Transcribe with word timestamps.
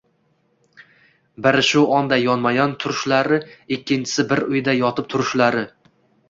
biri 1.45 1.61
shu 1.67 1.83
onda 1.97 2.19
yonmayon 2.21 2.73
turishlari, 2.85 3.39
ikkinchisi 3.77 4.27
bir 4.33 4.43
uyda 4.49 4.75
yotib 4.79 5.13
turishlari. 5.15 5.63